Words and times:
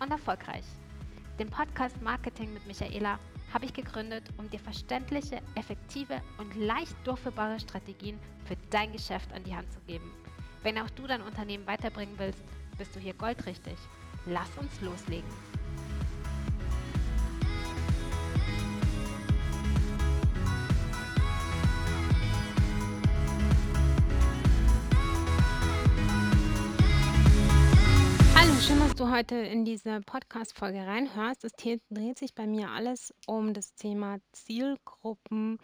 und 0.00 0.10
erfolgreich. 0.10 0.64
Den 1.38 1.50
Podcast 1.50 2.00
Marketing 2.02 2.52
mit 2.54 2.66
Michaela 2.66 3.18
habe 3.52 3.66
ich 3.66 3.72
gegründet, 3.72 4.24
um 4.38 4.48
dir 4.50 4.58
verständliche, 4.58 5.40
effektive 5.54 6.20
und 6.38 6.54
leicht 6.56 6.96
durchführbare 7.04 7.60
Strategien 7.60 8.18
für 8.44 8.56
dein 8.70 8.92
Geschäft 8.92 9.32
an 9.32 9.44
die 9.44 9.54
Hand 9.54 9.70
zu 9.72 9.80
geben. 9.86 10.10
Wenn 10.62 10.78
auch 10.78 10.90
du 10.90 11.06
dein 11.06 11.22
Unternehmen 11.22 11.66
weiterbringen 11.66 12.14
willst, 12.18 12.42
bist 12.78 12.94
du 12.96 13.00
hier 13.00 13.14
goldrichtig. 13.14 13.76
Lass 14.26 14.50
uns 14.58 14.80
loslegen. 14.80 15.55
Heute 29.16 29.36
in 29.36 29.64
diese 29.64 30.02
Podcast-Folge 30.02 30.86
reinhörst. 30.86 31.42
Es 31.42 31.52
dreht 31.54 32.18
sich 32.18 32.34
bei 32.34 32.46
mir 32.46 32.68
alles 32.68 33.14
um 33.26 33.54
das 33.54 33.74
Thema 33.74 34.18
Zielgruppen 34.32 35.56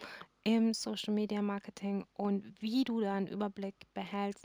im 0.43 0.73
Social 0.73 1.13
Media 1.13 1.39
Marketing 1.43 2.03
und 2.13 2.59
wie 2.63 2.83
du 2.83 2.99
da 2.99 3.13
einen 3.13 3.27
Überblick 3.27 3.75
behältst. 3.93 4.43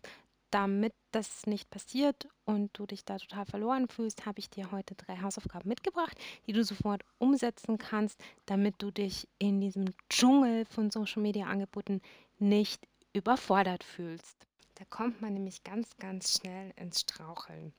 Damit 0.51 0.92
das 1.11 1.47
nicht 1.47 1.70
passiert 1.70 2.29
und 2.45 2.69
du 2.77 2.84
dich 2.84 3.06
da 3.06 3.17
total 3.17 3.47
verloren 3.47 3.89
fühlst, 3.89 4.27
habe 4.27 4.41
ich 4.41 4.51
dir 4.51 4.73
heute 4.73 4.95
drei 4.95 5.17
Hausaufgaben 5.23 5.70
mitgebracht, 5.70 6.19
die 6.47 6.53
du 6.53 6.62
sofort 6.62 7.03
umsetzen 7.17 7.79
kannst, 7.79 8.23
damit 8.45 8.75
du 8.77 8.91
dich 8.91 9.27
in 9.39 9.59
diesem 9.62 9.86
Dschungel 10.11 10.67
von 10.67 10.91
Social 10.91 11.23
Media 11.23 11.47
Angeboten 11.47 12.03
nicht 12.39 12.86
überfordert 13.14 13.84
fühlst. 13.84 14.36
Da 14.75 14.84
kommt 14.84 15.23
man 15.23 15.33
nämlich 15.33 15.64
ganz, 15.64 15.97
ganz 15.97 16.39
schnell 16.39 16.75
ins 16.77 17.01
Straucheln. 17.01 17.73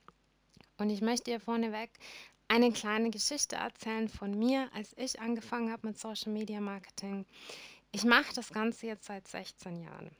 Und 0.80 0.88
ich 0.88 1.02
möchte 1.02 1.30
dir 1.30 1.40
vorneweg 1.40 1.90
eine 2.48 2.72
kleine 2.72 3.10
Geschichte 3.10 3.56
erzählen 3.56 4.08
von 4.08 4.36
mir, 4.36 4.68
als 4.74 4.92
ich 4.96 5.20
angefangen 5.20 5.70
habe 5.70 5.88
mit 5.88 5.98
Social 5.98 6.32
Media 6.32 6.60
Marketing. 6.60 7.26
Ich 7.92 8.04
mache 8.04 8.34
das 8.34 8.50
Ganze 8.50 8.86
jetzt 8.86 9.04
seit 9.04 9.28
16 9.28 9.82
Jahren. 9.82 10.10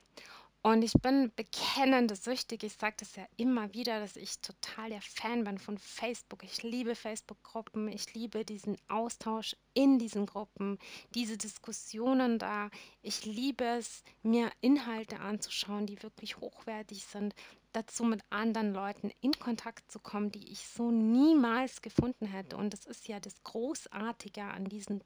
Und 0.63 0.83
ich 0.83 0.93
bin 0.93 1.33
bekennende 1.35 2.15
süchtig. 2.15 2.65
Ich 2.65 2.75
sage 2.75 2.97
das 2.99 3.17
ja 3.17 3.25
immer 3.39 3.73
wieder, 3.73 3.99
dass 3.99 4.17
ich 4.17 4.41
total 4.41 4.91
der 4.91 5.01
Fan 5.01 5.45
bin 5.45 5.57
von 5.57 5.79
Facebook. 5.79 6.45
Ich 6.45 6.63
liebe 6.63 6.95
Facebook-Gruppen. 6.95 7.89
Ich 7.89 8.13
liebe 8.13 8.45
diesen 8.45 8.77
Austausch 8.89 9.57
in 9.73 9.99
diesen 9.99 10.27
Gruppen, 10.27 10.79
diese 11.15 11.39
Diskussionen 11.39 12.39
da. 12.39 12.69
Ich 13.01 13.25
liebe 13.25 13.65
es, 13.65 14.03
mir 14.23 14.51
Inhalte 14.61 15.21
anzuschauen, 15.21 15.87
die 15.87 16.03
wirklich 16.03 16.37
hochwertig 16.37 17.07
sind. 17.07 17.35
Dazu 17.73 18.05
mit 18.05 18.21
anderen 18.29 18.75
Leuten 18.75 19.13
in 19.23 19.33
Kontakt 19.33 19.91
zu 19.91 19.99
kommen, 19.99 20.31
die 20.31 20.53
ich 20.53 20.67
so 20.67 20.91
niemals 20.91 21.81
gefunden 21.81 22.27
hätte. 22.27 22.59
Und 22.59 22.75
das 22.75 22.85
ist 22.85 23.09
ja 23.09 23.19
das 23.19 23.43
Großartige 23.45 24.43
an 24.43 24.67
diesen 24.67 25.03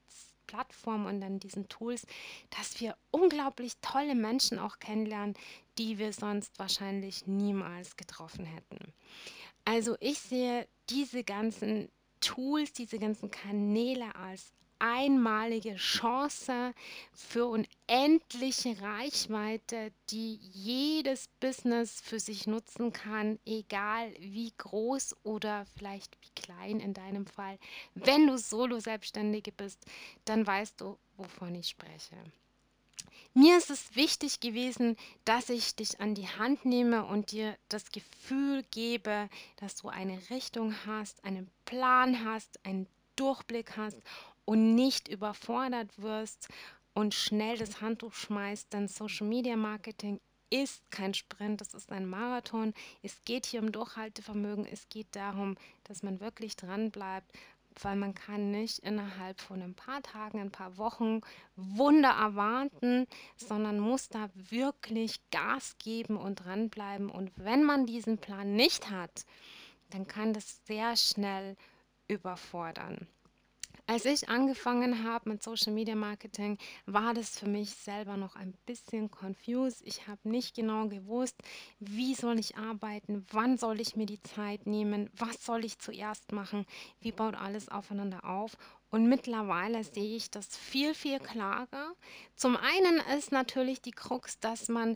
Plattformen 0.47 1.07
und 1.07 1.23
an 1.23 1.39
diesen 1.39 1.67
Tools, 1.69 2.05
dass 2.49 2.79
wir 2.79 2.95
unglaublich 3.11 3.73
tolle 3.81 4.15
Menschen 4.15 4.59
auch 4.59 4.79
kennenlernen, 4.79 5.35
die 5.77 5.97
wir 5.97 6.13
sonst 6.13 6.57
wahrscheinlich 6.59 7.27
niemals 7.27 7.95
getroffen 7.97 8.45
hätten. 8.45 8.93
Also 9.65 9.97
ich 9.99 10.19
sehe 10.19 10.67
diese 10.89 11.23
ganzen 11.23 11.89
Tools, 12.21 12.73
diese 12.73 12.99
ganzen 12.99 13.31
Kanäle 13.31 14.15
als 14.15 14.53
einmalige 14.85 15.75
Chance 15.75 16.73
für 17.11 17.47
unendliche 17.47 18.79
Reichweite, 18.81 19.91
die 20.11 20.35
jedes 20.35 21.27
Business 21.39 22.01
für 22.01 22.19
sich 22.19 22.45
nutzen 22.45 22.93
kann, 22.93 23.39
egal 23.45 24.13
wie 24.19 24.53
groß 24.57 25.15
oder 25.23 25.65
vielleicht 25.75 26.15
wie 26.21 26.41
klein 26.41 26.79
in 26.79 26.93
deinem 26.93 27.25
Fall. 27.25 27.57
Wenn 27.95 28.27
du 28.27 28.37
Solo-Selbstständige 28.37 29.51
bist, 29.51 29.83
dann 30.25 30.45
weißt 30.45 30.79
du, 30.79 30.97
wovon 31.17 31.55
ich 31.55 31.69
spreche. 31.69 32.15
Mir 33.33 33.57
ist 33.57 33.69
es 33.69 33.95
wichtig 33.95 34.39
gewesen, 34.39 34.95
dass 35.25 35.49
ich 35.49 35.75
dich 35.75 35.99
an 35.99 36.15
die 36.15 36.27
Hand 36.27 36.63
nehme 36.63 37.05
und 37.05 37.31
dir 37.31 37.57
das 37.69 37.91
Gefühl 37.91 38.63
gebe, 38.71 39.29
dass 39.57 39.75
du 39.75 39.89
eine 39.89 40.21
Richtung 40.29 40.73
hast, 40.85 41.23
einen 41.25 41.49
Plan 41.65 42.23
hast, 42.23 42.63
einen 42.65 42.87
Durchblick 43.15 43.77
hast 43.77 43.97
und 44.45 44.75
nicht 44.75 45.07
überfordert 45.07 45.91
wirst 46.01 46.49
und 46.93 47.13
schnell 47.13 47.57
das 47.57 47.81
Handtuch 47.81 48.13
schmeißt, 48.13 48.71
denn 48.71 48.87
Social 48.87 49.27
Media 49.27 49.55
Marketing 49.55 50.19
ist 50.49 50.89
kein 50.91 51.13
Sprint, 51.13 51.61
das 51.61 51.73
ist 51.73 51.91
ein 51.91 52.05
Marathon. 52.05 52.73
Es 53.01 53.23
geht 53.25 53.45
hier 53.45 53.61
um 53.61 53.71
Durchhaltevermögen, 53.71 54.65
es 54.65 54.87
geht 54.89 55.07
darum, 55.11 55.55
dass 55.83 56.03
man 56.03 56.19
wirklich 56.19 56.55
dran 56.55 56.91
bleibt, 56.91 57.31
weil 57.81 57.95
man 57.95 58.15
kann 58.15 58.51
nicht 58.51 58.79
innerhalb 58.79 59.41
von 59.41 59.61
ein 59.61 59.73
paar 59.73 60.01
Tagen, 60.01 60.39
ein 60.39 60.51
paar 60.51 60.77
Wochen 60.77 61.21
Wunder 61.55 62.11
erwarten, 62.11 63.05
sondern 63.35 63.79
muss 63.79 64.07
da 64.07 64.29
wirklich 64.33 65.19
Gas 65.31 65.75
geben 65.79 66.15
und 66.15 66.35
dranbleiben. 66.45 67.09
Und 67.09 67.31
wenn 67.35 67.63
man 67.63 67.85
diesen 67.85 68.17
Plan 68.17 68.55
nicht 68.55 68.89
hat, 68.89 69.25
dann 69.89 70.07
kann 70.07 70.33
das 70.33 70.65
sehr 70.65 70.95
schnell 70.95 71.57
überfordern. 72.07 73.07
Als 73.87 74.05
ich 74.05 74.29
angefangen 74.29 75.03
habe 75.03 75.29
mit 75.29 75.43
Social 75.43 75.71
Media 75.71 75.93
Marketing, 75.93 76.57
war 76.87 77.13
das 77.13 77.37
für 77.37 77.47
mich 77.47 77.69
selber 77.69 78.17
noch 78.17 78.35
ein 78.35 78.55
bisschen 78.65 79.11
confused. 79.11 79.83
Ich 79.85 80.07
habe 80.07 80.27
nicht 80.27 80.55
genau 80.55 80.87
gewusst, 80.87 81.35
wie 81.79 82.15
soll 82.15 82.39
ich 82.39 82.57
arbeiten, 82.57 83.27
wann 83.29 83.59
soll 83.59 83.79
ich 83.79 83.95
mir 83.95 84.07
die 84.07 84.23
Zeit 84.23 84.65
nehmen, 84.65 85.11
was 85.15 85.45
soll 85.45 85.63
ich 85.63 85.77
zuerst 85.77 86.31
machen, 86.31 86.65
wie 86.99 87.11
baut 87.11 87.35
alles 87.35 87.69
aufeinander 87.69 88.25
auf. 88.25 88.57
Und 88.89 89.07
mittlerweile 89.07 89.83
sehe 89.83 90.15
ich 90.15 90.31
das 90.31 90.57
viel, 90.57 90.95
viel 90.95 91.19
klarer. 91.19 91.93
Zum 92.35 92.57
einen 92.57 92.99
ist 93.15 93.31
natürlich 93.31 93.83
die 93.83 93.91
Krux, 93.91 94.39
dass 94.39 94.67
man 94.67 94.95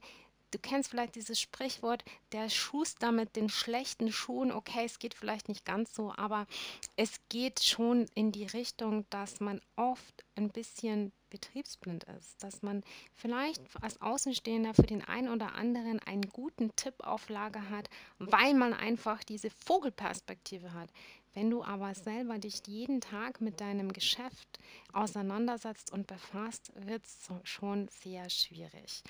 Du 0.52 0.58
kennst 0.58 0.90
vielleicht 0.90 1.16
dieses 1.16 1.40
Sprichwort, 1.40 2.04
der 2.32 2.50
Schuster 2.50 3.12
mit 3.12 3.36
den 3.36 3.50
schlechten 3.50 4.12
Schuhen. 4.12 4.52
Okay, 4.52 4.84
es 4.86 4.98
geht 4.98 5.14
vielleicht 5.14 5.48
nicht 5.48 5.64
ganz 5.64 5.94
so, 5.94 6.12
aber 6.16 6.48
es 6.96 7.20
geht 7.30 7.64
schon 7.64 8.08
in 8.16 8.32
die 8.32 8.46
Richtung, 8.46 9.06
dass 9.12 9.40
man 9.40 9.62
oft 9.76 10.26
ein 10.36 10.50
bisschen 10.50 11.12
betriebsblind 11.30 12.06
ist, 12.18 12.42
dass 12.44 12.64
man 12.64 12.84
vielleicht 13.14 13.62
als 13.82 14.02
Außenstehender 14.02 14.74
für 14.74 14.88
den 14.88 15.04
einen 15.04 15.30
oder 15.30 15.54
anderen 15.54 16.00
einen 16.00 16.28
guten 16.30 16.76
Tipp 16.76 16.96
auf 17.00 17.30
Lager 17.30 17.70
hat, 17.70 17.88
weil 18.18 18.56
man 18.56 18.74
einfach 18.74 19.24
diese 19.24 19.52
Vogelperspektive 19.52 20.74
hat. 20.74 20.90
Wenn 21.36 21.52
du 21.52 21.64
aber 21.64 21.94
selber 21.94 22.40
dich 22.40 22.62
jeden 22.66 23.02
Tag 23.02 23.40
mit 23.42 23.62
deinem 23.62 23.94
Geschäft 23.94 24.58
auseinandersetzt 24.94 25.94
und 25.94 26.08
befasst, 26.08 26.72
wird 26.74 27.04
es 27.06 27.30
schon 27.44 27.88
sehr 27.90 28.28
schwierig 28.32 29.04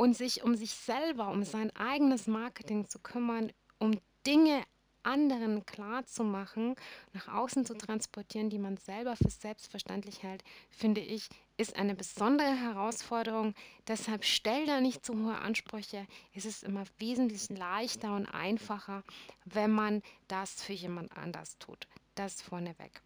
und 0.00 0.16
sich 0.16 0.42
um 0.42 0.56
sich 0.56 0.70
selber, 0.70 1.28
um 1.28 1.44
sein 1.44 1.70
eigenes 1.76 2.26
Marketing 2.26 2.88
zu 2.88 2.98
kümmern, 3.00 3.52
um 3.78 4.00
Dinge 4.26 4.62
anderen 5.02 5.66
klar 5.66 6.06
zu 6.06 6.24
machen, 6.24 6.74
nach 7.12 7.28
außen 7.28 7.66
zu 7.66 7.74
transportieren, 7.74 8.48
die 8.48 8.58
man 8.58 8.78
selber 8.78 9.14
für 9.14 9.28
selbstverständlich 9.28 10.22
hält, 10.22 10.42
finde 10.70 11.02
ich, 11.02 11.28
ist 11.58 11.76
eine 11.76 11.94
besondere 11.94 12.48
Herausforderung. 12.48 13.54
Deshalb 13.88 14.24
stell 14.24 14.64
da 14.64 14.80
nicht 14.80 15.04
zu 15.04 15.12
hohe 15.22 15.36
Ansprüche. 15.36 16.06
Es 16.32 16.46
ist 16.46 16.64
immer 16.64 16.84
wesentlich 16.96 17.50
leichter 17.50 18.16
und 18.16 18.24
einfacher, 18.24 19.04
wenn 19.44 19.70
man 19.70 20.00
das 20.28 20.62
für 20.62 20.72
jemand 20.72 21.14
anders 21.14 21.58
tut. 21.58 21.86
Das 22.14 22.40
vorneweg. 22.40 23.02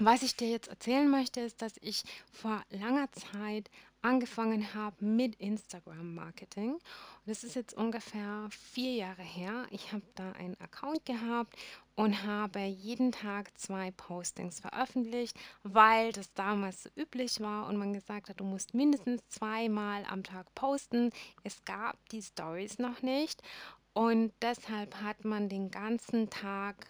Was 0.00 0.22
ich 0.22 0.36
dir 0.36 0.48
jetzt 0.48 0.68
erzählen 0.68 1.08
möchte, 1.10 1.40
ist, 1.40 1.60
dass 1.60 1.74
ich 1.80 2.04
vor 2.32 2.62
langer 2.70 3.10
Zeit 3.12 3.68
angefangen 4.02 4.74
habe 4.74 5.04
mit 5.04 5.36
Instagram-Marketing. 5.36 6.78
Das 7.26 7.44
ist 7.44 7.56
jetzt 7.56 7.74
ungefähr 7.74 8.48
vier 8.50 8.94
Jahre 8.94 9.22
her. 9.22 9.66
Ich 9.70 9.92
habe 9.92 10.02
da 10.14 10.32
einen 10.32 10.58
Account 10.60 11.04
gehabt 11.04 11.54
und 11.94 12.22
habe 12.22 12.60
jeden 12.60 13.12
Tag 13.12 13.50
zwei 13.58 13.90
Postings 13.90 14.60
veröffentlicht, 14.60 15.36
weil 15.62 16.12
das 16.12 16.32
damals 16.32 16.84
so 16.84 16.90
üblich 16.96 17.40
war 17.40 17.68
und 17.68 17.76
man 17.76 17.92
gesagt 17.92 18.28
hat, 18.28 18.40
du 18.40 18.44
musst 18.44 18.72
mindestens 18.72 19.26
zweimal 19.28 20.04
am 20.04 20.22
Tag 20.22 20.54
posten. 20.54 21.10
Es 21.42 21.64
gab 21.64 21.96
die 22.10 22.22
Stories 22.22 22.78
noch 22.78 23.02
nicht 23.02 23.42
und 23.94 24.32
deshalb 24.42 25.02
hat 25.02 25.24
man 25.24 25.48
den 25.48 25.72
ganzen 25.72 26.30
Tag 26.30 26.86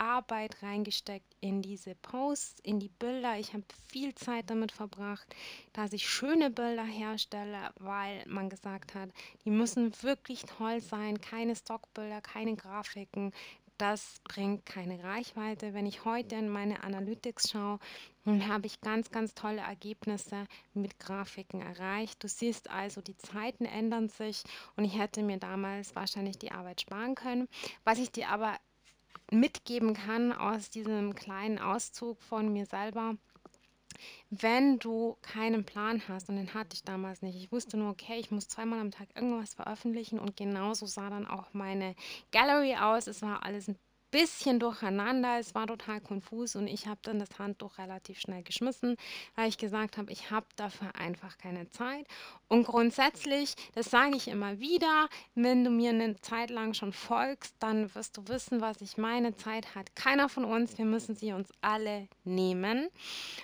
Arbeit 0.00 0.62
reingesteckt 0.62 1.36
in 1.40 1.60
diese 1.60 1.94
Posts, 1.94 2.60
in 2.60 2.80
die 2.80 2.88
Bilder. 2.88 3.38
Ich 3.38 3.52
habe 3.52 3.64
viel 3.88 4.14
Zeit 4.14 4.48
damit 4.48 4.72
verbracht, 4.72 5.26
dass 5.74 5.92
ich 5.92 6.08
schöne 6.08 6.50
Bilder 6.50 6.84
herstelle, 6.84 7.70
weil 7.78 8.24
man 8.26 8.48
gesagt 8.48 8.94
hat, 8.94 9.10
die 9.44 9.50
müssen 9.50 9.92
wirklich 10.02 10.42
toll 10.44 10.80
sein, 10.80 11.20
keine 11.20 11.54
Stockbilder, 11.54 12.22
keine 12.22 12.56
Grafiken. 12.56 13.32
Das 13.76 14.20
bringt 14.24 14.66
keine 14.66 15.02
Reichweite. 15.02 15.72
Wenn 15.72 15.86
ich 15.86 16.04
heute 16.04 16.34
in 16.34 16.50
meine 16.50 16.82
Analytics 16.82 17.50
schaue, 17.50 17.78
dann 18.24 18.46
habe 18.46 18.66
ich 18.66 18.80
ganz, 18.82 19.10
ganz 19.10 19.34
tolle 19.34 19.62
Ergebnisse 19.62 20.46
mit 20.74 20.98
Grafiken 20.98 21.62
erreicht. 21.62 22.22
Du 22.22 22.28
siehst 22.28 22.68
also, 22.68 23.00
die 23.00 23.16
Zeiten 23.16 23.64
ändern 23.64 24.10
sich 24.10 24.42
und 24.76 24.84
ich 24.84 24.98
hätte 24.98 25.22
mir 25.22 25.38
damals 25.38 25.94
wahrscheinlich 25.94 26.38
die 26.38 26.52
Arbeit 26.52 26.82
sparen 26.82 27.14
können. 27.14 27.48
Was 27.84 27.98
ich 27.98 28.12
dir 28.12 28.28
aber 28.28 28.58
mitgeben 29.30 29.94
kann 29.94 30.32
aus 30.32 30.70
diesem 30.70 31.14
kleinen 31.14 31.58
Auszug 31.58 32.22
von 32.22 32.52
mir 32.52 32.66
selber, 32.66 33.16
wenn 34.30 34.78
du 34.78 35.16
keinen 35.22 35.64
Plan 35.64 36.02
hast, 36.08 36.28
und 36.28 36.36
den 36.36 36.54
hatte 36.54 36.74
ich 36.74 36.84
damals 36.84 37.22
nicht, 37.22 37.36
ich 37.36 37.52
wusste 37.52 37.76
nur, 37.76 37.90
okay, 37.90 38.18
ich 38.18 38.30
muss 38.30 38.48
zweimal 38.48 38.80
am 38.80 38.90
Tag 38.90 39.08
irgendwas 39.14 39.54
veröffentlichen 39.54 40.18
und 40.18 40.36
genauso 40.36 40.86
sah 40.86 41.10
dann 41.10 41.26
auch 41.26 41.52
meine 41.52 41.94
Gallery 42.30 42.76
aus. 42.76 43.06
Es 43.06 43.22
war 43.22 43.44
alles 43.44 43.68
ein 43.68 43.78
bisschen 44.10 44.58
durcheinander, 44.60 45.38
es 45.38 45.54
war 45.54 45.66
total 45.66 46.00
konfus 46.00 46.56
und 46.56 46.66
ich 46.66 46.86
habe 46.86 47.00
dann 47.02 47.18
das 47.18 47.38
Handtuch 47.38 47.78
relativ 47.78 48.20
schnell 48.20 48.42
geschmissen, 48.42 48.96
weil 49.36 49.48
ich 49.48 49.58
gesagt 49.58 49.96
habe, 49.96 50.10
ich 50.12 50.30
habe 50.30 50.46
dafür 50.56 50.94
einfach 50.96 51.38
keine 51.38 51.68
Zeit. 51.70 52.06
Und 52.48 52.66
grundsätzlich, 52.66 53.54
das 53.74 53.90
sage 53.90 54.16
ich 54.16 54.28
immer 54.28 54.58
wieder, 54.58 55.08
wenn 55.34 55.64
du 55.64 55.70
mir 55.70 55.90
eine 55.90 56.20
Zeit 56.20 56.50
lang 56.50 56.74
schon 56.74 56.92
folgst, 56.92 57.54
dann 57.60 57.94
wirst 57.94 58.16
du 58.16 58.26
wissen, 58.28 58.60
was 58.60 58.80
ich 58.80 58.96
meine. 58.96 59.36
Zeit 59.36 59.74
hat 59.74 59.94
keiner 59.94 60.28
von 60.28 60.44
uns, 60.44 60.76
wir 60.78 60.84
müssen 60.84 61.14
sie 61.14 61.32
uns 61.32 61.50
alle 61.60 62.08
nehmen. 62.24 62.88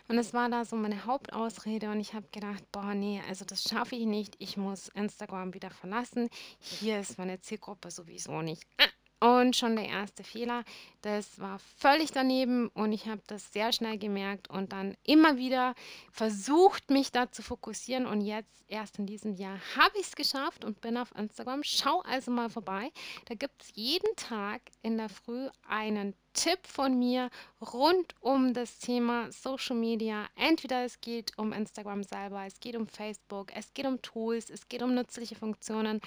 Und 0.08 0.18
es 0.18 0.34
war 0.34 0.48
da 0.48 0.64
so 0.64 0.76
meine 0.76 1.06
Hauptausrede 1.06 1.90
und 1.90 2.00
ich 2.00 2.14
habe 2.14 2.26
gedacht, 2.32 2.64
boah, 2.72 2.94
nee, 2.94 3.22
also 3.28 3.44
das 3.44 3.62
schaffe 3.62 3.96
ich 3.96 4.06
nicht, 4.06 4.34
ich 4.38 4.56
muss 4.56 4.88
Instagram 4.88 5.54
wieder 5.54 5.70
verlassen. 5.70 6.28
Hier 6.58 7.00
ist 7.00 7.18
meine 7.18 7.40
Zielgruppe 7.40 7.90
sowieso 7.90 8.42
nicht. 8.42 8.64
Ah, 8.78 8.88
und 9.20 9.56
schon 9.56 9.76
der 9.76 9.86
erste 9.88 10.24
Fehler, 10.24 10.64
das 11.06 11.38
war 11.38 11.60
völlig 11.78 12.10
daneben 12.10 12.66
und 12.70 12.90
ich 12.90 13.06
habe 13.06 13.22
das 13.28 13.52
sehr 13.52 13.70
schnell 13.70 13.96
gemerkt 13.96 14.50
und 14.50 14.72
dann 14.72 14.96
immer 15.04 15.36
wieder 15.36 15.76
versucht, 16.10 16.90
mich 16.90 17.12
da 17.12 17.30
zu 17.30 17.42
fokussieren. 17.42 18.06
Und 18.06 18.22
jetzt, 18.22 18.64
erst 18.66 18.98
in 18.98 19.06
diesem 19.06 19.36
Jahr, 19.36 19.60
habe 19.76 19.96
ich 20.00 20.08
es 20.08 20.16
geschafft 20.16 20.64
und 20.64 20.80
bin 20.80 20.96
auf 20.96 21.14
Instagram. 21.16 21.62
Schau 21.62 22.00
also 22.00 22.32
mal 22.32 22.50
vorbei. 22.50 22.90
Da 23.26 23.36
gibt 23.36 23.62
es 23.62 23.70
jeden 23.74 24.16
Tag 24.16 24.62
in 24.82 24.98
der 24.98 25.08
Früh 25.08 25.48
einen 25.68 26.16
Tipp 26.32 26.66
von 26.66 26.98
mir 26.98 27.30
rund 27.60 28.16
um 28.20 28.52
das 28.52 28.80
Thema 28.80 29.30
Social 29.30 29.76
Media. 29.76 30.26
Entweder 30.34 30.84
es 30.84 31.00
geht 31.00 31.38
um 31.38 31.52
Instagram 31.52 32.02
selber, 32.02 32.44
es 32.46 32.58
geht 32.58 32.74
um 32.74 32.88
Facebook, 32.88 33.54
es 33.54 33.72
geht 33.74 33.86
um 33.86 34.02
Tools, 34.02 34.50
es 34.50 34.68
geht 34.68 34.82
um 34.82 34.92
nützliche 34.92 35.36
Funktionen. 35.36 36.00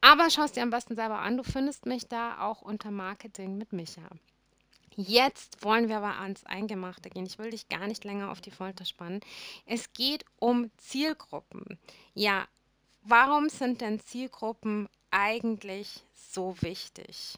Aber 0.00 0.30
schau 0.30 0.44
es 0.44 0.52
dir 0.52 0.62
am 0.62 0.70
besten 0.70 0.94
selber 0.94 1.18
an. 1.18 1.36
Du 1.36 1.42
findest 1.42 1.84
mich 1.84 2.08
da 2.08 2.40
auch 2.40 2.62
unter 2.62 2.90
Marketing 2.90 3.58
mit 3.58 3.74
Micha. 3.74 4.08
Jetzt 4.96 5.62
wollen 5.62 5.88
wir 5.88 5.98
aber 5.98 6.20
ans 6.20 6.44
Eingemachte 6.44 7.10
gehen. 7.10 7.26
Ich 7.26 7.38
will 7.38 7.50
dich 7.50 7.68
gar 7.68 7.86
nicht 7.86 8.04
länger 8.04 8.30
auf 8.30 8.40
die 8.40 8.50
Folter 8.50 8.86
spannen. 8.86 9.20
Es 9.66 9.92
geht 9.92 10.24
um 10.38 10.70
Zielgruppen. 10.78 11.78
Ja, 12.14 12.48
warum 13.02 13.50
sind 13.50 13.82
denn 13.82 14.00
Zielgruppen 14.00 14.88
eigentlich 15.10 16.02
so 16.14 16.56
wichtig? 16.62 17.34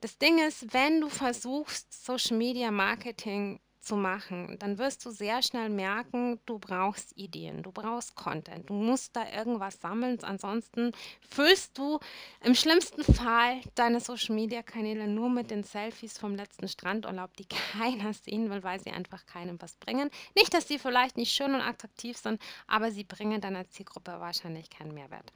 Das 0.00 0.16
Ding 0.16 0.38
ist, 0.38 0.72
wenn 0.72 1.00
du 1.00 1.08
versuchst, 1.08 2.04
Social 2.04 2.38
Media 2.38 2.70
Marketing 2.70 3.60
zu 3.88 3.96
machen, 3.96 4.58
dann 4.58 4.76
wirst 4.76 5.04
du 5.06 5.10
sehr 5.10 5.42
schnell 5.42 5.70
merken, 5.70 6.38
du 6.44 6.58
brauchst 6.58 7.16
Ideen, 7.16 7.62
du 7.62 7.72
brauchst 7.72 8.14
Content, 8.14 8.68
du 8.68 8.74
musst 8.74 9.16
da 9.16 9.24
irgendwas 9.34 9.80
sammeln, 9.80 10.22
ansonsten 10.22 10.92
füllst 11.26 11.78
du 11.78 11.98
im 12.44 12.54
schlimmsten 12.54 13.02
Fall 13.02 13.62
deine 13.74 14.00
Social-Media-Kanäle 14.00 15.08
nur 15.08 15.30
mit 15.30 15.50
den 15.50 15.64
Selfies 15.64 16.18
vom 16.18 16.34
letzten 16.34 16.68
Strandurlaub, 16.68 17.34
die 17.38 17.46
keiner 17.72 18.12
sehen 18.12 18.50
will, 18.50 18.62
weil 18.62 18.78
sie 18.78 18.90
einfach 18.90 19.24
keinem 19.24 19.60
was 19.60 19.74
bringen. 19.76 20.10
Nicht, 20.36 20.52
dass 20.52 20.68
sie 20.68 20.78
vielleicht 20.78 21.16
nicht 21.16 21.32
schön 21.32 21.54
und 21.54 21.62
attraktiv 21.62 22.18
sind, 22.18 22.42
aber 22.66 22.90
sie 22.90 23.04
bringen 23.04 23.40
deiner 23.40 23.68
Zielgruppe 23.70 24.20
wahrscheinlich 24.20 24.68
keinen 24.68 24.92
Mehrwert. 24.92 25.32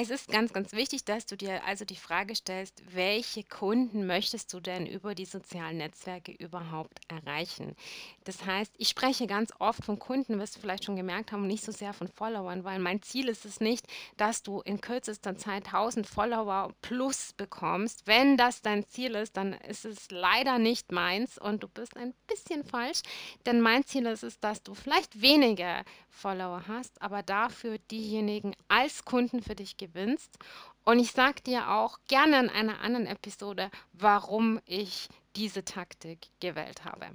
Es 0.00 0.10
ist 0.10 0.28
ganz, 0.28 0.52
ganz 0.52 0.72
wichtig, 0.74 1.04
dass 1.04 1.26
du 1.26 1.36
dir 1.36 1.64
also 1.64 1.84
die 1.84 1.96
Frage 1.96 2.36
stellst, 2.36 2.82
welche 2.94 3.42
Kunden 3.42 4.06
möchtest 4.06 4.52
du 4.52 4.60
denn 4.60 4.86
über 4.86 5.16
die 5.16 5.24
sozialen 5.24 5.78
Netzwerke 5.78 6.30
überhaupt 6.30 7.00
erreichen? 7.08 7.74
Das 8.24 8.44
heißt, 8.44 8.74
ich 8.76 8.88
spreche 8.88 9.26
ganz 9.26 9.52
oft 9.58 9.82
von 9.84 9.98
Kunden, 9.98 10.38
wirst 10.38 10.56
du 10.56 10.60
vielleicht 10.60 10.84
schon 10.84 10.96
gemerkt 10.96 11.32
haben, 11.32 11.46
nicht 11.46 11.64
so 11.64 11.72
sehr 11.72 11.94
von 11.94 12.08
Followern, 12.08 12.62
weil 12.62 12.78
mein 12.78 13.00
Ziel 13.00 13.28
ist 13.28 13.46
es 13.46 13.60
nicht, 13.60 13.86
dass 14.18 14.42
du 14.42 14.60
in 14.60 14.80
kürzester 14.80 15.36
Zeit 15.36 15.66
1000 15.66 16.06
Follower 16.06 16.74
plus 16.82 17.32
bekommst. 17.32 18.06
Wenn 18.06 18.36
das 18.36 18.60
dein 18.60 18.86
Ziel 18.86 19.14
ist, 19.14 19.36
dann 19.36 19.54
ist 19.54 19.84
es 19.84 20.10
leider 20.10 20.58
nicht 20.58 20.92
meins 20.92 21.38
und 21.38 21.62
du 21.62 21.68
bist 21.68 21.96
ein 21.96 22.12
bisschen 22.26 22.64
falsch, 22.64 23.00
denn 23.46 23.60
mein 23.60 23.84
Ziel 23.84 24.06
ist 24.06 24.24
es, 24.24 24.38
dass 24.40 24.62
du 24.62 24.74
vielleicht 24.74 25.22
weniger 25.22 25.84
Follower 26.10 26.64
hast, 26.68 27.00
aber 27.00 27.22
dafür 27.22 27.78
diejenigen 27.90 28.54
als 28.68 29.04
Kunden 29.04 29.42
für 29.42 29.54
dich 29.54 29.76
gewinnst. 29.76 30.38
Und 30.84 30.98
ich 31.00 31.12
sage 31.12 31.42
dir 31.42 31.70
auch 31.70 31.98
gerne 32.08 32.40
in 32.40 32.50
einer 32.50 32.80
anderen 32.80 33.06
Episode, 33.06 33.70
warum 33.92 34.60
ich 34.64 35.08
diese 35.36 35.64
Taktik 35.64 36.28
gewählt 36.40 36.84
habe. 36.84 37.10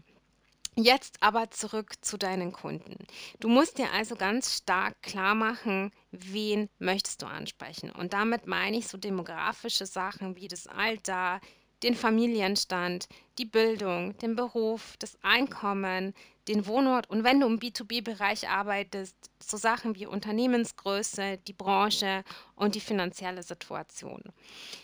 Jetzt 0.75 1.17
aber 1.21 1.51
zurück 1.51 1.93
zu 2.01 2.17
deinen 2.17 2.51
Kunden. 2.51 3.05
Du 3.39 3.47
musst 3.47 3.77
dir 3.77 3.91
also 3.91 4.15
ganz 4.15 4.57
stark 4.57 4.99
klar 5.03 5.35
machen, 5.35 5.91
wen 6.11 6.67
möchtest 6.79 7.21
du 7.21 7.27
ansprechen. 7.27 7.91
Und 7.91 8.13
damit 8.13 8.47
meine 8.47 8.77
ich 8.77 8.87
so 8.87 8.97
demografische 8.97 9.85
Sachen 9.85 10.35
wie 10.35 10.47
das 10.47 10.65
Alter, 10.65 11.39
den 11.83 11.95
Familienstand, 11.95 13.07
die 13.37 13.45
Bildung, 13.45 14.17
den 14.17 14.35
Beruf, 14.35 14.95
das 14.97 15.17
Einkommen, 15.21 16.13
den 16.47 16.65
Wohnort 16.65 17.09
und 17.09 17.23
wenn 17.23 17.39
du 17.39 17.47
im 17.47 17.59
B2B-Bereich 17.59 18.49
arbeitest, 18.49 19.15
so 19.39 19.57
Sachen 19.57 19.95
wie 19.95 20.05
Unternehmensgröße, 20.05 21.37
die 21.37 21.53
Branche 21.53 22.23
und 22.55 22.75
die 22.75 22.81
finanzielle 22.81 23.43
Situation. 23.43 24.21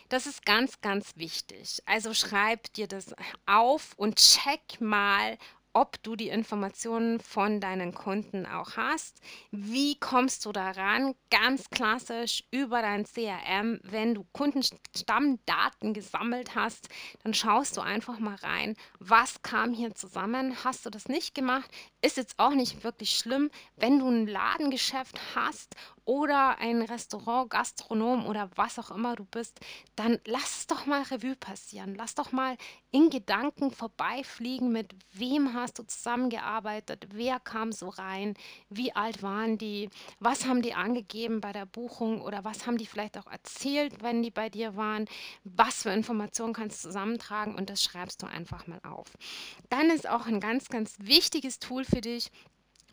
Das 0.08 0.26
ist 0.26 0.46
ganz, 0.46 0.80
ganz 0.82 1.16
wichtig. 1.16 1.82
Also 1.86 2.14
schreib 2.14 2.72
dir 2.74 2.88
das 2.88 3.14
auf 3.46 3.94
und 3.98 4.18
check 4.18 4.80
mal, 4.80 5.38
ob 5.74 6.02
du 6.04 6.16
die 6.16 6.30
Informationen 6.30 7.20
von 7.20 7.60
deinen 7.60 7.94
Kunden 7.94 8.46
auch 8.46 8.76
hast. 8.76 9.22
Wie 9.52 10.00
kommst 10.00 10.46
du 10.46 10.52
daran? 10.52 11.16
Ganz 11.30 11.70
klassisch 11.70 12.44
über 12.52 12.82
dein 12.82 13.06
CRM. 13.06 13.80
Wenn 13.84 14.16
du 14.16 14.26
Kundenstammdaten 14.34 15.94
gesammelt 15.94 16.56
hast, 16.56 16.90
dann 17.24 17.34
schaust 17.34 17.78
du 17.78 17.82
einfach 17.82 18.20
mal 18.20 18.36
rein, 18.36 18.76
was 19.00 19.42
kam 19.42 19.74
hier 19.74 19.94
zusammen. 19.96 20.64
Hast 20.64 20.86
du 20.86 20.90
das 20.90 21.08
nicht 21.08 21.36
gemacht? 21.36 21.70
Ist 22.02 22.18
jetzt 22.18 22.40
auch 22.40 22.54
nicht 22.54 22.84
wirklich 22.84 23.18
schlimm, 23.18 23.50
wenn 23.76 24.00
du 24.00 24.10
ein 24.10 24.28
Ladengeschäft 24.28 25.20
hast 25.36 25.76
oder 26.10 26.58
ein 26.58 26.82
Restaurant, 26.82 27.52
Gastronom 27.52 28.26
oder 28.26 28.50
was 28.56 28.80
auch 28.80 28.90
immer 28.90 29.16
du 29.16 29.26
bist, 29.26 29.60
dann 29.96 30.18
lass 30.26 30.58
es 30.62 30.66
doch 30.66 30.88
mal 30.88 31.04
Revue 31.04 31.36
passieren. 31.36 31.94
Lass 31.94 32.16
doch 32.16 32.32
mal 32.32 32.58
in 32.90 33.12
Gedanken 33.12 33.70
vorbeifliegen, 33.70 34.72
mit 34.72 34.96
wem 35.14 35.54
hast 35.54 35.78
du 35.78 35.84
zusammengearbeitet, 35.84 37.10
wer 37.14 37.40
kam 37.40 37.72
so 37.72 37.90
rein, 37.90 38.34
wie 38.70 38.96
alt 38.96 39.22
waren 39.22 39.60
die, 39.60 39.92
was 40.20 40.48
haben 40.48 40.64
die 40.64 40.74
angegeben 40.74 41.42
bei 41.42 41.52
der 41.52 41.68
Buchung 41.68 42.24
oder 42.24 42.44
was 42.44 42.66
haben 42.66 42.80
die 42.80 42.88
vielleicht 42.88 43.16
auch 43.16 43.28
erzählt, 43.28 44.02
wenn 44.02 44.24
die 44.24 44.32
bei 44.32 44.50
dir 44.50 44.76
waren, 44.76 45.06
was 45.44 45.84
für 45.84 45.92
Informationen 45.92 46.54
kannst 46.54 46.84
du 46.84 46.88
zusammentragen 46.88 47.54
und 47.54 47.70
das 47.70 47.84
schreibst 47.84 48.24
du 48.24 48.26
einfach 48.26 48.66
mal 48.66 48.82
auf. 48.82 49.14
Dann 49.70 49.92
ist 49.92 50.10
auch 50.10 50.26
ein 50.26 50.40
ganz, 50.40 50.70
ganz 50.70 50.96
wichtiges 50.98 51.60
Tool 51.60 51.86
für 51.86 52.02
dich, 52.02 52.32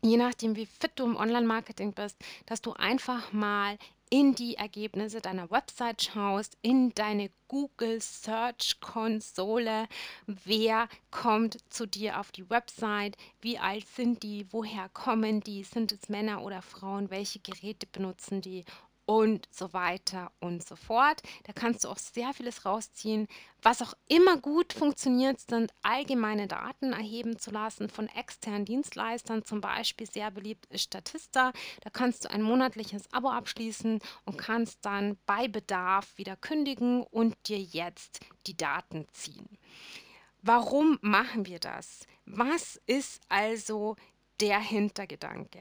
je 0.02 0.16
nachdem, 0.16 0.56
wie 0.56 0.66
fit 0.66 0.92
du 0.96 1.04
im 1.04 1.16
Online-Marketing 1.16 1.92
bist, 1.92 2.16
dass 2.46 2.60
du 2.60 2.72
einfach 2.72 3.32
mal 3.32 3.78
in 4.08 4.34
die 4.34 4.54
Ergebnisse 4.54 5.20
deiner 5.20 5.50
Website 5.50 6.02
schaust, 6.02 6.56
in 6.62 6.94
deine 6.94 7.30
Google 7.48 8.00
Search 8.00 8.78
Konsole, 8.80 9.88
wer 10.26 10.88
kommt 11.10 11.58
zu 11.72 11.86
dir 11.86 12.20
auf 12.20 12.30
die 12.30 12.48
Website, 12.48 13.16
wie 13.40 13.58
alt 13.58 13.86
sind 13.88 14.22
die, 14.22 14.46
woher 14.52 14.88
kommen 14.90 15.40
die, 15.40 15.64
sind 15.64 15.90
es 15.90 16.08
Männer 16.08 16.42
oder 16.42 16.62
Frauen, 16.62 17.10
welche 17.10 17.40
Geräte 17.40 17.86
benutzen 17.86 18.40
die 18.40 18.64
und 19.06 19.48
so 19.50 19.72
weiter 19.72 20.32
und 20.40 20.66
so 20.66 20.76
fort. 20.76 21.22
Da 21.44 21.52
kannst 21.52 21.84
du 21.84 21.88
auch 21.88 21.98
sehr 21.98 22.34
vieles 22.34 22.66
rausziehen. 22.66 23.28
Was 23.62 23.80
auch 23.80 23.94
immer 24.08 24.36
gut 24.36 24.72
funktioniert, 24.72 25.40
sind 25.40 25.72
allgemeine 25.82 26.48
Daten 26.48 26.92
erheben 26.92 27.38
zu 27.38 27.50
lassen 27.50 27.88
von 27.88 28.08
externen 28.08 28.64
Dienstleistern. 28.64 29.44
Zum 29.44 29.60
Beispiel 29.60 30.10
sehr 30.10 30.30
beliebt 30.30 30.66
ist 30.66 30.82
Statista. 30.82 31.52
Da 31.82 31.90
kannst 31.90 32.24
du 32.24 32.30
ein 32.30 32.42
monatliches 32.42 33.12
Abo 33.12 33.30
abschließen 33.30 34.00
und 34.24 34.36
kannst 34.36 34.84
dann 34.84 35.16
bei 35.24 35.48
Bedarf 35.48 36.18
wieder 36.18 36.36
kündigen 36.36 37.02
und 37.04 37.36
dir 37.48 37.58
jetzt 37.58 38.20
die 38.46 38.56
Daten 38.56 39.06
ziehen. 39.12 39.48
Warum 40.42 40.98
machen 41.00 41.46
wir 41.46 41.58
das? 41.58 42.06
Was 42.24 42.80
ist 42.86 43.22
also 43.28 43.96
der 44.40 44.60
Hintergedanke? 44.60 45.60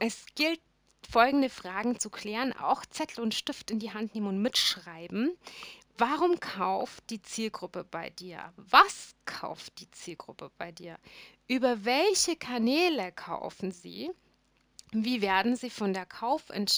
Es 0.00 0.26
gilt 0.34 0.60
folgende 1.08 1.50
Fragen 1.50 1.98
zu 1.98 2.10
klären, 2.10 2.52
auch 2.52 2.84
Zettel 2.86 3.22
und 3.22 3.34
Stift 3.34 3.70
in 3.70 3.78
die 3.78 3.92
Hand 3.92 4.14
nehmen 4.14 4.28
und 4.28 4.42
mitschreiben. 4.42 5.36
Warum 5.96 6.38
kauft 6.38 7.10
die 7.10 7.20
Zielgruppe 7.22 7.82
bei 7.82 8.10
dir? 8.10 8.52
Was 8.56 9.16
kauft 9.24 9.80
die 9.80 9.90
Zielgruppe 9.90 10.50
bei 10.56 10.70
dir? 10.70 10.96
Über 11.48 11.84
welche 11.84 12.36
Kanäle 12.36 13.10
kaufen 13.12 13.72
sie? 13.72 14.10
Wie 14.92 15.20
werden 15.20 15.56
sie 15.56 15.70
von 15.70 15.92
der 15.92 16.06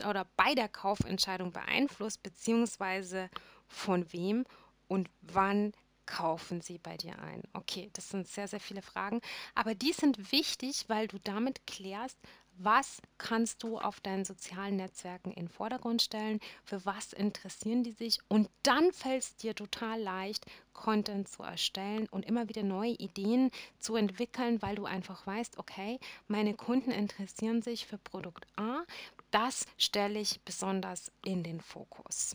oder 0.08 0.26
bei 0.36 0.54
der 0.54 0.68
Kaufentscheidung 0.68 1.52
beeinflusst, 1.52 2.22
beziehungsweise 2.22 3.30
von 3.68 4.12
wem 4.12 4.46
und 4.88 5.08
wann 5.20 5.72
kaufen 6.06 6.60
sie 6.60 6.78
bei 6.78 6.96
dir 6.96 7.18
ein? 7.20 7.42
Okay, 7.52 7.90
das 7.92 8.08
sind 8.08 8.26
sehr, 8.26 8.48
sehr 8.48 8.58
viele 8.58 8.82
Fragen, 8.82 9.20
aber 9.54 9.74
die 9.74 9.92
sind 9.92 10.32
wichtig, 10.32 10.86
weil 10.88 11.06
du 11.06 11.18
damit 11.18 11.66
klärst, 11.66 12.18
was 12.62 13.00
kannst 13.18 13.62
du 13.62 13.78
auf 13.78 14.00
deinen 14.00 14.24
sozialen 14.24 14.76
Netzwerken 14.76 15.30
in 15.30 15.46
den 15.46 15.48
Vordergrund 15.48 16.02
stellen, 16.02 16.40
für 16.64 16.84
was 16.84 17.12
interessieren 17.12 17.82
die 17.82 17.92
sich? 17.92 18.18
Und 18.28 18.48
dann 18.62 18.92
fällt 18.92 19.22
es 19.22 19.36
dir 19.36 19.54
total 19.54 20.00
leicht, 20.00 20.44
Content 20.72 21.28
zu 21.28 21.42
erstellen 21.42 22.06
und 22.10 22.24
immer 22.26 22.48
wieder 22.48 22.62
neue 22.62 22.92
Ideen 22.92 23.50
zu 23.78 23.96
entwickeln, 23.96 24.62
weil 24.62 24.76
du 24.76 24.84
einfach 24.84 25.26
weißt, 25.26 25.58
okay, 25.58 25.98
meine 26.28 26.54
Kunden 26.54 26.90
interessieren 26.90 27.62
sich 27.62 27.86
für 27.86 27.98
Produkt 27.98 28.46
A, 28.56 28.82
das 29.30 29.66
stelle 29.78 30.18
ich 30.18 30.40
besonders 30.42 31.10
in 31.24 31.42
den 31.42 31.60
Fokus. 31.60 32.34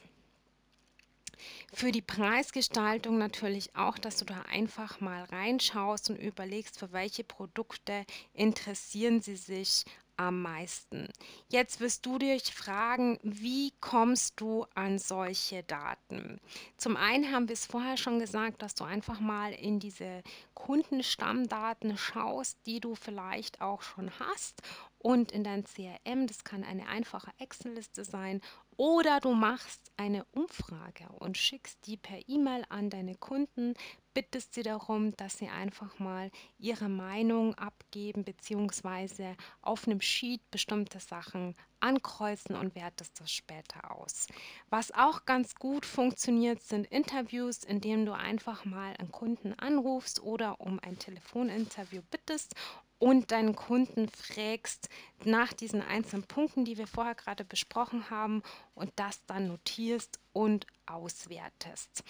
Für 1.74 1.92
die 1.92 2.02
Preisgestaltung 2.02 3.18
natürlich 3.18 3.76
auch, 3.76 3.98
dass 3.98 4.18
du 4.18 4.26
da 4.26 4.42
einfach 4.44 5.02
mal 5.02 5.24
reinschaust 5.26 6.10
und 6.10 6.16
überlegst, 6.18 6.80
für 6.80 6.94
welche 6.94 7.24
Produkte 7.24 8.06
interessieren 8.34 9.22
sie 9.22 9.36
sich 9.36 9.86
am 10.18 10.42
meisten. 10.42 11.10
Jetzt 11.50 11.80
wirst 11.80 12.06
du 12.06 12.18
dich 12.18 12.54
fragen, 12.54 13.20
wie 13.24 13.74
kommst 13.82 14.40
du 14.40 14.66
an 14.74 15.00
solche 15.00 15.64
Daten? 15.64 16.40
Zum 16.78 16.98
einen 16.98 17.32
haben 17.32 17.48
wir 17.48 17.54
es 17.54 17.66
vorher 17.66 17.98
schon 17.98 18.20
gesagt, 18.20 18.62
dass 18.62 18.76
du 18.76 18.84
einfach 18.84 19.20
mal 19.20 19.54
in 19.54 19.80
diese 19.80 20.24
Kundenstammdaten 20.54 21.98
schaust, 21.98 22.58
die 22.66 22.80
du 22.80 22.96
vielleicht 22.96 23.62
auch 23.62 23.82
schon 23.82 24.12
hast 24.20 24.62
und 25.06 25.32
in 25.32 25.44
dein 25.44 25.66
CRM, 25.66 26.26
das 26.26 26.44
kann 26.44 26.64
eine 26.64 26.88
einfache 26.88 27.30
Excel-Liste 27.38 28.04
sein 28.04 28.42
oder 28.76 29.20
du 29.20 29.34
machst 29.34 29.92
eine 29.98 30.26
Umfrage 30.32 31.08
und 31.20 31.38
schickst 31.38 31.86
die 31.86 31.96
per 31.96 32.28
E-Mail 32.28 32.66
an 32.70 32.90
deine 32.90 33.14
Kunden, 33.14 33.76
bittest 34.16 34.56
sie 34.56 34.64
darum, 34.64 35.16
dass 35.16 35.38
sie 35.38 35.48
einfach 35.48 36.00
mal 36.00 36.32
ihre 36.58 36.90
Meinung 36.90 37.54
abgeben 37.54 38.24
bzw. 38.24 39.36
auf 39.62 39.88
einem 39.88 40.02
Sheet 40.02 40.42
bestimmte 40.50 41.00
Sachen 41.00 41.56
ankreuzen 41.80 42.56
und 42.56 42.74
wertest 42.74 43.20
das 43.20 43.32
später 43.32 43.92
aus. 43.96 44.28
Was 44.70 44.92
auch 44.92 45.26
ganz 45.26 45.54
gut 45.54 45.86
funktioniert, 45.86 46.64
sind 46.64 46.88
Interviews, 46.88 47.64
in 47.64 47.80
denen 47.80 48.08
du 48.08 48.14
einfach 48.14 48.66
mal 48.66 48.96
einen 48.98 49.12
Kunden 49.12 49.54
anrufst 49.54 50.24
oder 50.24 50.60
um 50.60 50.80
ein 50.80 50.98
Telefoninterview 50.98 52.02
bittest 52.10 52.56
und 53.00 53.32
deinen 53.32 53.56
Kunden 53.56 54.10
fragst 54.10 54.90
nach 55.24 55.54
diesen 55.54 55.82
einzelnen 55.82 56.24
Punkten, 56.24 56.66
die 56.66 56.78
wir 56.78 56.88
vorher 56.88 57.16
gerade 57.16 57.44
besprochen 57.44 58.10
haben 58.10 58.42
und 58.74 58.92
das 58.96 59.26
dann 59.26 59.48
notierst 59.48 60.20
und 60.34 60.68
auswertest. 60.86 62.04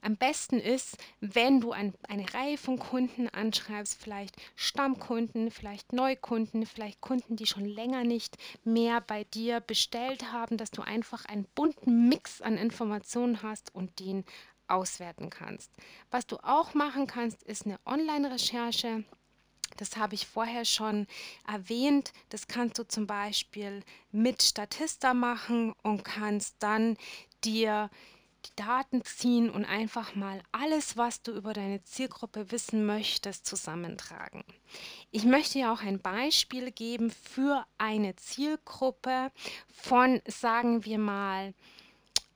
Am 0.00 0.16
besten 0.16 0.58
ist, 0.58 0.96
wenn 1.20 1.60
du 1.60 1.72
ein, 1.72 1.94
eine 2.08 2.32
Reihe 2.32 2.56
von 2.56 2.78
Kunden 2.78 3.28
anschreibst, 3.28 4.00
vielleicht 4.00 4.36
Stammkunden, 4.56 5.50
vielleicht 5.50 5.92
Neukunden, 5.92 6.64
vielleicht 6.66 7.00
Kunden, 7.00 7.36
die 7.36 7.46
schon 7.46 7.66
länger 7.66 8.04
nicht 8.04 8.36
mehr 8.64 9.00
bei 9.00 9.24
dir 9.24 9.60
bestellt 9.60 10.32
haben, 10.32 10.56
dass 10.56 10.70
du 10.70 10.82
einfach 10.82 11.24
einen 11.26 11.46
bunten 11.54 12.08
Mix 12.08 12.40
an 12.40 12.56
Informationen 12.56 13.42
hast 13.42 13.74
und 13.74 14.00
den 14.00 14.24
auswerten 14.68 15.28
kannst. 15.28 15.70
Was 16.10 16.26
du 16.26 16.36
auch 16.42 16.74
machen 16.74 17.06
kannst, 17.06 17.42
ist 17.42 17.66
eine 17.66 17.78
Online-Recherche. 17.84 19.04
Das 19.76 19.96
habe 19.96 20.14
ich 20.14 20.26
vorher 20.26 20.64
schon 20.64 21.06
erwähnt. 21.46 22.12
Das 22.28 22.46
kannst 22.46 22.78
du 22.78 22.84
zum 22.86 23.06
Beispiel 23.06 23.82
mit 24.10 24.42
Statista 24.42 25.14
machen 25.14 25.74
und 25.82 26.04
kannst 26.04 26.56
dann 26.60 26.96
dir 27.44 27.90
die 28.46 28.56
Daten 28.56 29.04
ziehen 29.04 29.50
und 29.50 29.64
einfach 29.64 30.14
mal 30.14 30.42
alles, 30.50 30.96
was 30.96 31.22
du 31.22 31.32
über 31.32 31.52
deine 31.52 31.82
Zielgruppe 31.84 32.50
wissen 32.50 32.84
möchtest, 32.84 33.46
zusammentragen. 33.46 34.44
Ich 35.10 35.24
möchte 35.24 35.60
ja 35.60 35.72
auch 35.72 35.82
ein 35.82 36.00
Beispiel 36.00 36.72
geben 36.72 37.10
für 37.10 37.64
eine 37.78 38.16
Zielgruppe 38.16 39.30
von, 39.68 40.20
sagen 40.26 40.84
wir 40.84 40.98
mal, 40.98 41.54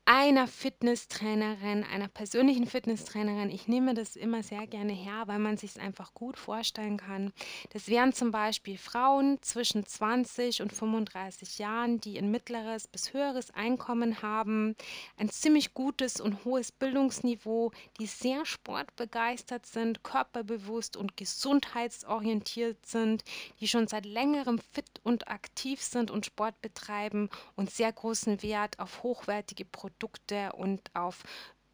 einer 0.09 0.47
Fitnesstrainerin, 0.47 1.83
einer 1.83 2.07
persönlichen 2.07 2.69
Fitnesstrainerin. 2.69 3.51
Ich 3.51 3.67
nehme 3.67 3.93
das 3.93 4.15
immer 4.15 4.45
sehr 4.45 4.69
gerne 4.69 4.93
her, 4.93 5.25
weil 5.27 5.41
man 5.41 5.57
sich 5.57 5.71
es 5.71 5.79
einfach 5.79 6.15
gut 6.15 6.39
vorstellen 6.39 6.97
kann. 6.97 7.33
Das 7.73 7.89
wären 7.89 8.13
zum 8.13 8.31
Beispiel 8.31 8.79
Frauen 8.79 9.43
zwischen 9.43 9.85
20 9.85 10.63
und 10.63 10.73
35 10.73 11.59
Jahren, 11.59 12.01
die 12.01 12.19
ein 12.19 12.31
mittleres 12.31 12.87
bis 12.87 13.15
höheres 13.15 13.51
Einkommen 13.51 14.23
haben, 14.23 14.77
ein 15.17 15.29
ziemlich 15.29 15.75
gutes 15.75 16.21
und 16.21 16.45
hohes 16.45 16.71
Bildungsniveau, 16.71 17.73
die 17.99 18.07
sehr 18.07 18.47
sportbegeistert 18.47 19.67
sind, 19.67 20.05
körperbewusst 20.05 20.97
und 20.97 21.17
gesundheitsorientiert 21.17 22.87
sind, 22.87 23.25
die 23.59 23.67
schon 23.67 23.89
seit 23.89 24.07
längerem 24.07 24.61
fit 24.73 25.01
und 25.03 25.27
aktiv 25.27 25.83
sind 25.83 26.13
und 26.13 26.27
Sport 26.27 26.63
betreiben 26.63 27.29
und 27.57 27.73
sehr 27.73 27.93
großen 27.93 28.41
Wert 28.45 28.79
auf 28.79 29.03
hochwertige 29.03 29.65
Produkte 29.65 29.96
Produkte 29.99 30.53
und 30.53 30.83
auf 30.95 31.23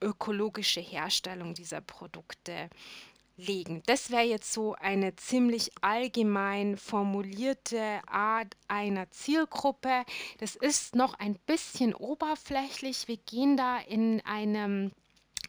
ökologische 0.00 0.80
Herstellung 0.80 1.54
dieser 1.54 1.80
Produkte 1.80 2.68
legen. 3.36 3.82
Das 3.86 4.10
wäre 4.10 4.22
jetzt 4.22 4.52
so 4.52 4.74
eine 4.74 5.16
ziemlich 5.16 5.72
allgemein 5.80 6.76
formulierte 6.76 8.00
Art 8.06 8.56
einer 8.68 9.10
Zielgruppe. 9.10 10.04
Das 10.38 10.54
ist 10.54 10.94
noch 10.94 11.14
ein 11.14 11.36
bisschen 11.46 11.94
oberflächlich. 11.94 13.08
Wir 13.08 13.16
gehen 13.16 13.56
da 13.56 13.78
in 13.78 14.20
einem 14.24 14.92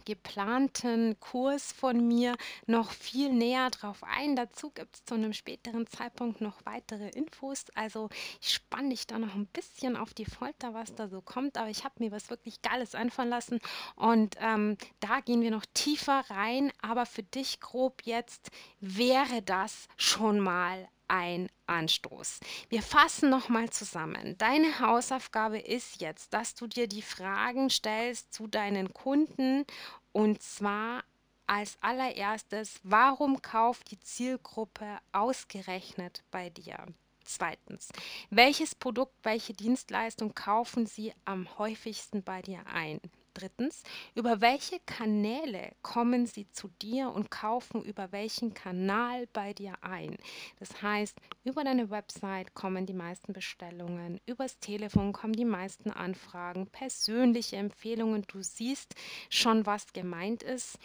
geplanten 0.06 1.20
Kurs 1.20 1.72
von 1.72 2.08
mir 2.08 2.36
noch 2.66 2.92
viel 2.92 3.32
näher 3.32 3.70
drauf 3.70 4.04
ein. 4.04 4.36
Dazu 4.36 4.70
gibt 4.72 4.96
es 4.96 5.06
zu 5.06 5.16
einem 5.16 5.34
späteren 5.34 5.88
Zeitpunkt 5.88 6.42
noch 6.42 6.66
weitere 6.66 7.10
Infos. 7.10 7.66
Also 7.76 8.10
ich 8.42 8.54
spanne 8.54 8.90
dich 8.90 9.08
da 9.08 9.20
noch 9.20 9.36
ein 9.36 9.48
bisschen 9.48 9.96
auf 9.96 10.14
die 10.14 10.26
Folter, 10.26 10.74
was 10.74 10.96
da 10.96 11.08
so 11.08 11.22
kommt. 11.22 11.58
Aber 11.58 11.70
ich 11.70 11.84
habe 11.84 11.96
mir 12.00 12.12
was 12.12 12.30
wirklich 12.30 12.62
Geiles 12.62 12.96
einfallen 12.96 13.30
lassen 13.30 13.60
und 13.96 14.36
ähm, 14.40 14.78
da 15.00 15.20
gehen 15.20 15.42
wir 15.42 15.52
noch 15.52 15.66
tiefer 15.74 16.24
rein. 16.30 16.72
Aber 16.82 17.06
für 17.06 17.24
dich 17.24 17.60
grob 17.60 18.02
jetzt 18.04 18.52
wäre 18.80 19.42
das 19.42 19.88
schon 19.98 20.40
mal 20.40 20.88
ein 21.14 21.48
Anstoß. 21.68 22.40
Wir 22.70 22.82
fassen 22.82 23.30
nochmal 23.30 23.70
zusammen. 23.70 24.36
Deine 24.40 24.80
Hausaufgabe 24.80 25.60
ist 25.60 26.02
jetzt, 26.02 26.34
dass 26.34 26.56
du 26.56 26.66
dir 26.66 26.88
die 26.88 27.04
Fragen 27.04 27.70
stellst 27.70 28.34
zu 28.34 28.48
deinen 28.48 28.92
Kunden 28.94 29.64
und 30.12 30.42
zwar 30.42 31.04
als 31.46 31.78
allererstes, 31.82 32.80
warum 32.82 33.44
kauft 33.44 33.92
die 33.92 34.00
Zielgruppe 34.00 34.98
ausgerechnet 35.12 36.24
bei 36.32 36.50
dir? 36.50 36.78
Zweitens, 37.24 37.90
welches 38.32 38.74
Produkt, 38.74 39.14
welche 39.22 39.54
Dienstleistung 39.54 40.34
kaufen 40.34 40.88
sie 40.88 41.14
am 41.26 41.48
häufigsten 41.60 42.24
bei 42.24 42.42
dir 42.42 42.66
ein? 42.66 43.00
Drittens, 43.34 43.82
über 44.14 44.42
welche 44.42 44.80
Kanäle 44.86 45.74
kommen 45.82 46.28
sie 46.28 46.48
zu 46.52 46.68
dir 46.82 47.10
und 47.10 47.32
kaufen 47.32 47.84
über 47.84 48.12
welchen 48.12 48.54
Kanal 48.54 49.26
bei 49.34 49.54
dir 49.54 49.74
ein? 49.82 50.18
Das 50.60 50.84
heißt, 50.84 51.18
über 51.44 51.64
deine 51.64 51.90
Website 51.90 52.54
kommen 52.54 52.86
die 52.86 52.94
meisten 52.94 53.34
Bestellungen, 53.34 54.22
übers 54.28 54.60
Telefon 54.60 55.14
kommen 55.14 55.34
die 55.34 55.46
meisten 55.46 55.90
Anfragen, 55.90 56.68
persönliche 56.68 57.56
Empfehlungen, 57.56 58.24
du 58.28 58.44
siehst 58.44 58.94
schon, 59.30 59.66
was 59.66 59.94
gemeint 59.94 60.44
ist. 60.44 60.78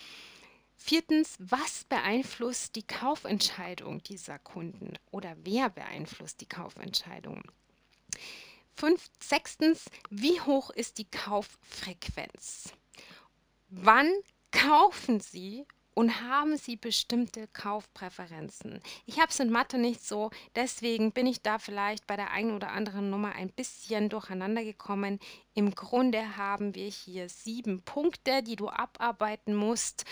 Viertens, 0.74 1.36
was 1.40 1.84
beeinflusst 1.84 2.76
die 2.76 2.86
Kaufentscheidung 2.86 4.02
dieser 4.04 4.38
Kunden 4.38 4.94
oder 5.10 5.36
wer 5.42 5.68
beeinflusst 5.68 6.40
die 6.40 6.48
Kaufentscheidung? 6.48 7.42
Fünf, 8.78 9.10
sechstens, 9.18 9.86
wie 10.08 10.40
hoch 10.40 10.70
ist 10.70 10.98
die 10.98 11.10
Kauffrequenz? 11.10 12.72
Wann 13.70 14.08
kaufen 14.52 15.18
Sie 15.18 15.66
und 15.94 16.20
haben 16.20 16.56
Sie 16.56 16.76
bestimmte 16.76 17.48
Kaufpräferenzen? 17.48 18.80
Ich 19.04 19.18
habe 19.18 19.30
es 19.30 19.40
in 19.40 19.50
Mathe 19.50 19.78
nicht 19.78 20.06
so, 20.06 20.30
deswegen 20.54 21.10
bin 21.10 21.26
ich 21.26 21.42
da 21.42 21.58
vielleicht 21.58 22.06
bei 22.06 22.14
der 22.14 22.30
einen 22.30 22.52
oder 22.52 22.70
anderen 22.70 23.10
Nummer 23.10 23.32
ein 23.32 23.50
bisschen 23.50 24.10
durcheinander 24.10 24.62
gekommen. 24.62 25.18
Im 25.54 25.74
Grunde 25.74 26.36
haben 26.36 26.76
wir 26.76 26.88
hier 26.88 27.28
sieben 27.28 27.82
Punkte, 27.82 28.44
die 28.44 28.54
du 28.54 28.68
abarbeiten 28.68 29.56
musst 29.56 30.04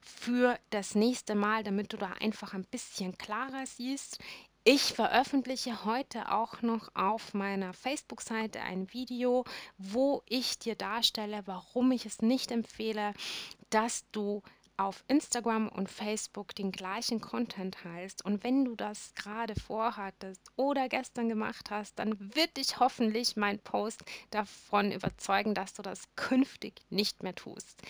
für 0.00 0.60
das 0.70 0.94
nächste 0.94 1.34
Mal, 1.34 1.64
damit 1.64 1.92
du 1.92 1.96
da 1.96 2.12
einfach 2.20 2.54
ein 2.54 2.66
bisschen 2.66 3.18
klarer 3.18 3.66
siehst. 3.66 4.20
Ich 4.64 4.92
veröffentliche 4.92 5.84
heute 5.84 6.30
auch 6.30 6.62
noch 6.62 6.94
auf 6.94 7.34
meiner 7.34 7.72
Facebook-Seite 7.74 8.60
ein 8.60 8.92
Video, 8.92 9.44
wo 9.76 10.22
ich 10.28 10.56
dir 10.60 10.76
darstelle, 10.76 11.42
warum 11.46 11.90
ich 11.90 12.06
es 12.06 12.22
nicht 12.22 12.52
empfehle, 12.52 13.12
dass 13.70 14.08
du 14.12 14.40
auf 14.76 15.02
Instagram 15.08 15.68
und 15.68 15.90
Facebook 15.90 16.54
den 16.54 16.70
gleichen 16.70 17.20
Content 17.20 17.74
teilst 17.82 18.24
und 18.24 18.44
wenn 18.44 18.64
du 18.64 18.76
das 18.76 19.12
gerade 19.16 19.56
vorhattest 19.56 20.40
oder 20.54 20.88
gestern 20.88 21.28
gemacht 21.28 21.72
hast, 21.72 21.98
dann 21.98 22.14
wird 22.36 22.56
dich 22.56 22.78
hoffentlich 22.78 23.34
mein 23.36 23.58
Post 23.58 24.04
davon 24.30 24.92
überzeugen, 24.92 25.54
dass 25.54 25.74
du 25.74 25.82
das 25.82 26.04
künftig 26.14 26.82
nicht 26.88 27.24
mehr 27.24 27.34
tust. 27.34 27.82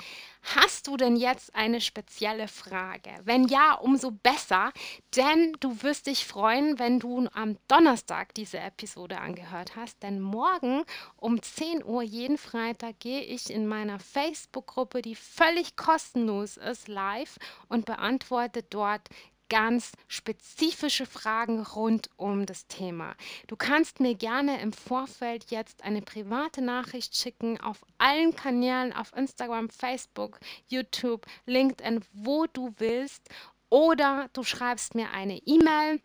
Hast 0.42 0.88
du 0.88 0.96
denn 0.96 1.14
jetzt 1.16 1.54
eine 1.54 1.80
spezielle 1.80 2.48
Frage? 2.48 3.10
Wenn 3.24 3.46
ja, 3.46 3.74
umso 3.74 4.10
besser, 4.10 4.72
denn 5.16 5.56
du 5.60 5.82
wirst 5.82 6.08
dich 6.08 6.26
freuen, 6.26 6.80
wenn 6.80 6.98
du 6.98 7.28
am 7.32 7.56
Donnerstag 7.68 8.34
diese 8.34 8.58
Episode 8.58 9.18
angehört 9.20 9.76
hast, 9.76 10.02
denn 10.02 10.20
morgen 10.20 10.82
um 11.16 11.40
10 11.40 11.84
Uhr 11.84 12.02
jeden 12.02 12.38
Freitag 12.38 12.98
gehe 12.98 13.22
ich 13.22 13.50
in 13.50 13.66
meiner 13.68 14.00
Facebook-Gruppe, 14.00 15.00
die 15.00 15.14
völlig 15.14 15.76
kostenlos 15.76 16.56
ist, 16.56 16.88
live 16.88 17.38
und 17.68 17.86
beantworte 17.86 18.64
dort 18.64 19.08
ganz 19.48 19.92
spezifische 20.08 21.06
Fragen 21.06 21.62
rund 21.62 22.10
um 22.16 22.46
das 22.46 22.66
Thema. 22.66 23.14
Du 23.46 23.56
kannst 23.56 24.00
mir 24.00 24.14
gerne 24.14 24.60
im 24.60 24.72
Vorfeld 24.72 25.50
jetzt 25.50 25.84
eine 25.84 26.02
private 26.02 26.62
Nachricht 26.62 27.16
schicken 27.16 27.60
auf 27.60 27.84
allen 27.98 28.34
Kanälen, 28.34 28.92
auf 28.92 29.14
Instagram, 29.16 29.68
Facebook, 29.68 30.40
YouTube, 30.68 31.26
LinkedIn, 31.46 32.00
wo 32.12 32.46
du 32.46 32.74
willst. 32.78 33.28
Oder 33.68 34.28
du 34.32 34.42
schreibst 34.42 34.94
mir 34.94 35.10
eine 35.12 35.38
E-Mail 35.38 36.00